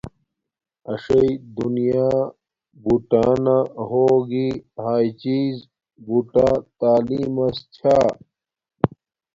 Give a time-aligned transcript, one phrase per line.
[0.91, 2.09] اݽݵ دونیا
[2.83, 3.57] بوٹانہ
[3.87, 4.49] ہوگی
[4.83, 5.55] ہاݵ چیز
[6.05, 6.47] بوٹا
[6.79, 7.97] تعلیم مس چھا